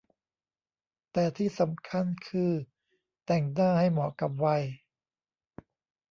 [1.13, 2.51] แต่ที่สำคัญคือ
[3.25, 4.63] แต่งหน้าให้เหมาะกับวัย